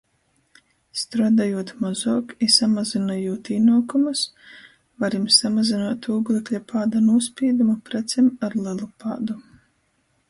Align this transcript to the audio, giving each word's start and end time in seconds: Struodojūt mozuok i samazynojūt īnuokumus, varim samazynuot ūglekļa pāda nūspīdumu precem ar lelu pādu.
Struodojūt 0.99 1.73
mozuok 1.83 2.33
i 2.45 2.47
samazynojūt 2.55 3.51
īnuokumus, 3.57 4.23
varim 5.05 5.29
samazynuot 5.37 6.11
ūglekļa 6.17 6.63
pāda 6.75 7.03
nūspīdumu 7.13 7.79
precem 7.91 8.33
ar 8.49 8.59
lelu 8.69 8.91
pādu. 9.05 9.41